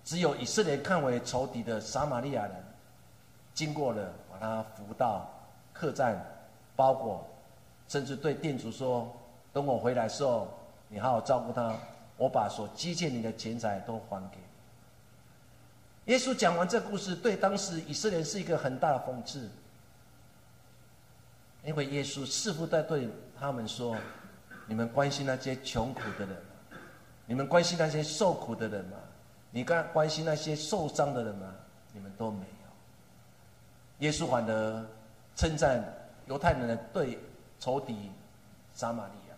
[0.04, 2.64] 只有以色列看为仇敌的撒玛利亚人，
[3.54, 5.30] 经过了，把他扶到
[5.72, 6.20] 客栈。
[6.74, 7.26] 包裹，
[7.88, 9.14] 甚至对店主说
[9.52, 10.48] ：“等我回来时候，
[10.88, 11.76] 你好好照顾他，
[12.16, 14.42] 我把所积欠你的钱财都还给你。”
[16.12, 19.48] 耶稣讲完这故事，对当时以色列是一个很大的讽刺，
[21.62, 23.08] 因为耶稣似乎在对
[23.38, 23.96] 他们说
[24.66, 26.78] ：“你们关心那些穷苦的人吗？
[27.26, 28.96] 你们关心那些受苦的人吗？
[29.50, 31.54] 你关关心那些受伤的人吗？
[31.92, 32.68] 你们都没有。”
[34.00, 34.86] 耶稣反而
[35.36, 36.01] 称赞。
[36.26, 37.18] 犹太人的对
[37.58, 38.10] 仇敌
[38.74, 39.34] 撒玛利亚，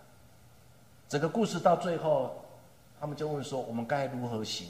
[1.08, 2.44] 整个故事到最后，
[3.00, 4.68] 他们就问说：“我们该如何行？”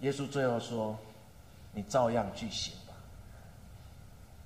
[0.00, 0.98] 耶稣最后说
[1.72, 2.94] ：“你照样去行吧。”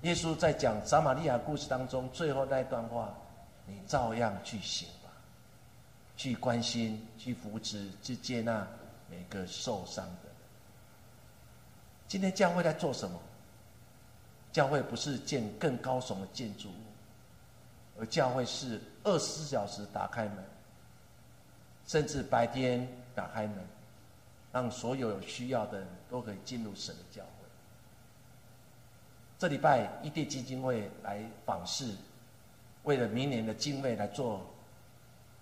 [0.03, 3.13] 耶稣在讲撒玛利亚故事当中最后那一段话
[3.67, 5.09] ：“你照样去行吧，
[6.15, 8.65] 去关心、去扶持、去接纳
[9.09, 10.29] 每个受伤的。”
[12.07, 13.19] 今天教会在做什么？
[14.51, 20.43] 教会不是建更高耸的建筑物，而教会是二十四小时打开门，
[21.85, 23.57] 甚至白天打开门，
[24.51, 27.29] 让所有有需要的人都可以进入神的教会。
[29.37, 31.93] 这礼拜一地基金会来访视，
[32.83, 34.45] 为了明年的经费来做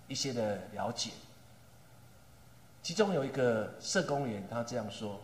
[0.07, 1.11] 一些的了解。
[2.83, 5.19] 其中有一个社工员，他这样说。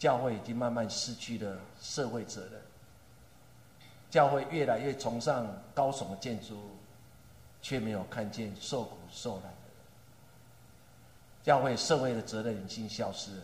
[0.00, 2.52] 教会已经慢慢失去了社会责任，
[4.10, 6.58] 教会越来越崇尚高耸的建筑，
[7.60, 9.84] 却没有看见受苦受难的人。
[11.42, 13.42] 教会社会的责任已经消失了，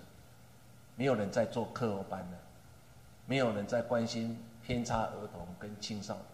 [0.97, 2.39] 没有人在做课后班了，
[3.27, 6.25] 没有人在关心偏差儿童跟青少年，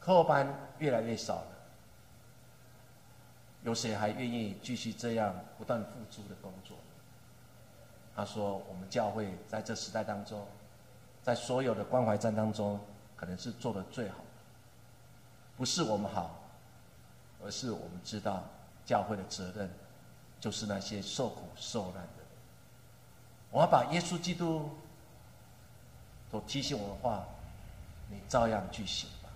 [0.00, 1.46] 课后班越来越少了，
[3.62, 6.76] 有谁还愿意继续这样不断付出的工作？
[8.16, 10.46] 他说：“我们教会在这时代当中，
[11.22, 12.78] 在所有的关怀站当中，
[13.16, 14.24] 可能是做的最好的。
[15.56, 16.38] 不是我们好，
[17.44, 18.44] 而是我们知道
[18.86, 19.68] 教会的责任，
[20.38, 22.24] 就是那些受苦受难的。
[23.50, 24.70] 我要把耶稣基督
[26.30, 27.24] 所提醒我的话，
[28.08, 29.28] 你照样去行吧。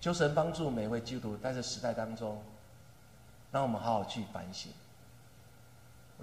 [0.00, 2.42] 求神帮助每位基督徒在这时代当中，
[3.52, 4.72] 让我们好好去反省。”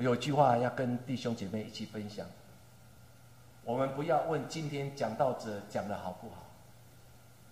[0.03, 2.25] 有句话要跟弟兄姐妹一起分享：
[3.65, 6.45] 我们不要问今天讲道者讲的好不好，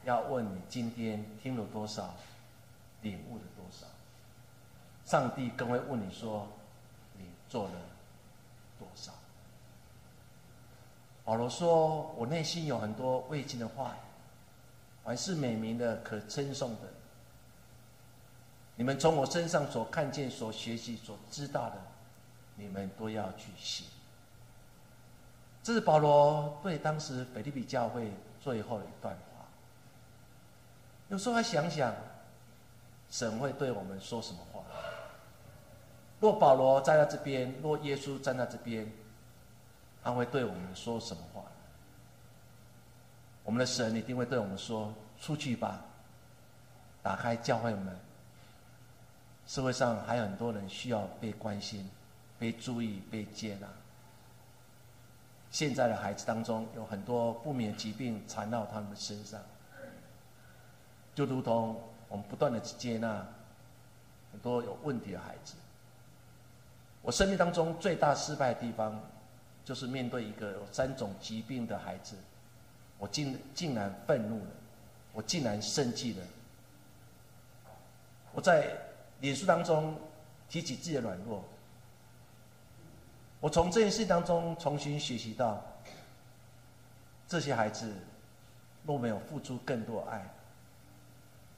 [0.06, 2.14] 要问你今天听了多少，
[3.02, 3.86] 领悟了多少。
[5.04, 6.48] 上帝更会问你说，
[7.18, 7.72] 你做了
[8.80, 9.12] 多少。
[11.26, 13.98] 保罗说：“我内心有很多未尽的话，
[15.04, 16.88] 还是美名的、可称颂的。
[18.76, 21.76] 你们从我身上所看见、所学习、所知道的。”
[22.58, 23.88] 你们都要去信。
[25.64, 29.46] 这是保罗对当时腓立比教会最后的一段话。
[31.10, 31.94] 有时候还想想，
[33.10, 34.62] 神会对我们说什么话？
[36.20, 38.92] 若保罗站在这边，若耶稣站在这边，
[40.04, 41.44] 他会对我们说什么话？
[43.44, 45.80] 我们的神一定会对我们说：“出去吧，
[47.04, 47.98] 打开教会门。
[49.46, 51.90] 社会上还有很多人需要被关心。”
[52.40, 53.68] 被注意、被接纳。
[55.50, 59.40] 现在的孩子当中有很多不免疾病缠绕他们的身上，
[61.16, 63.26] 就如同我们不断的去接纳
[64.32, 65.56] 很多有问题的孩子。
[67.02, 69.00] 我生命当中最大失败的地方，
[69.64, 72.18] 就是面对一个有三种疾病的孩子，
[72.98, 74.52] 我竟竟然愤怒了，
[75.14, 76.26] 我竟然生气了。
[78.34, 78.78] 我在
[79.22, 79.98] 脸书当中
[80.50, 81.44] 提起自己的软弱。
[83.40, 85.64] 我从这件事当中重新学习到，
[87.28, 87.94] 这些孩子
[88.86, 90.26] 若没有付出更多爱，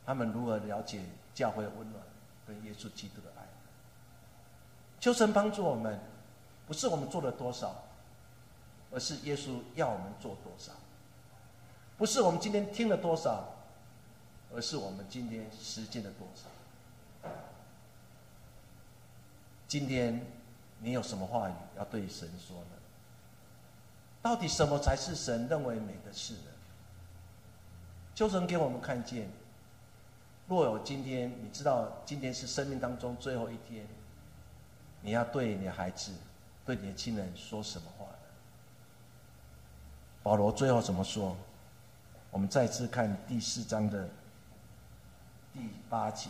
[0.05, 1.01] 他们如何了解
[1.33, 2.03] 教会的温暖
[2.45, 3.43] 跟耶稣基督的爱？
[4.99, 5.97] 求神帮助我们，
[6.67, 7.73] 不是我们做了多少，
[8.91, 10.73] 而是耶稣要我们做多少。
[11.97, 13.53] 不是我们今天听了多少，
[14.53, 17.29] 而是我们今天实践了多少。
[19.67, 20.25] 今天
[20.81, 22.77] 你有什么话语要对神说呢？
[24.21, 26.51] 到底什么才是神认为美的事呢？
[28.15, 29.29] 求神给我们看见。
[30.47, 33.85] 若有今天，你知道今天是生命当中最后一天，
[35.01, 36.11] 你要对你的孩子、
[36.65, 38.11] 对你的亲人说什么话呢？
[40.23, 41.37] 保罗最后怎么说？
[42.31, 44.09] 我们再次看第四章的
[45.53, 46.29] 第八节，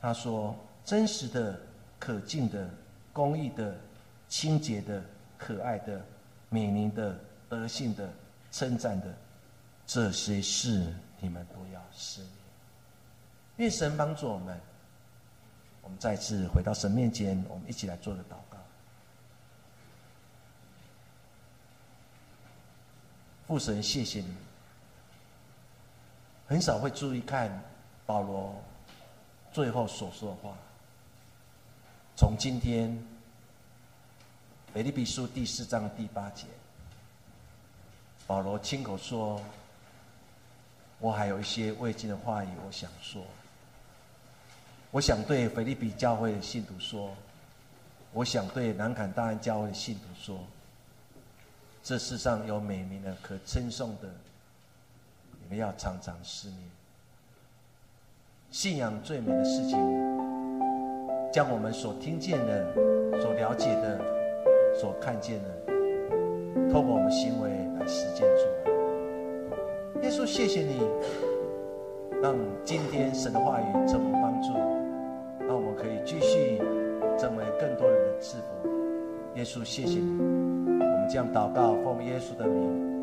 [0.00, 1.60] 他说：“真实的、
[1.98, 2.68] 可敬的、
[3.16, 3.74] 公益的、
[4.28, 5.02] 清洁的、
[5.38, 6.04] 可爱的、
[6.50, 8.06] 美名的、德性的、
[8.52, 9.06] 称赞的，
[9.86, 12.32] 这些事你们都要思念。”
[13.56, 14.60] 愿神帮助我们，
[15.80, 18.58] 我们再次回到神面前，我们一起来做个祷告。
[23.46, 24.34] 父神，谢谢你。
[26.46, 27.50] 很少会注意看
[28.04, 28.54] 保罗
[29.54, 30.54] 最后所说的话。
[32.16, 32.98] 从今天，
[34.72, 36.46] 腓立比书第四章第八节，
[38.26, 39.38] 保罗亲口说
[40.98, 43.22] ：“我还有一些未尽的话语，我想说。”
[44.90, 47.14] 我想对腓利比教会的信徒说，
[48.14, 50.40] 我想对南坎大安教会的信徒说，
[51.82, 54.08] 这世上有美名的、可称颂的，
[55.42, 56.62] 你们要常常思念。
[58.50, 60.15] 信仰最美的事情，
[61.36, 62.66] 将我们所听见的、
[63.20, 64.00] 所了解的、
[64.74, 70.02] 所看见的，透过我们行为来实践出来。
[70.02, 70.80] 耶稣，谢谢你，
[72.22, 72.34] 让
[72.64, 74.48] 今天神的话语这么帮助。
[75.46, 76.56] 让我们可以继续
[77.18, 78.70] 成为更多人的赐福。
[79.34, 80.16] 耶稣，谢谢你。
[80.18, 82.95] 我们将祷告，奉耶稣的名。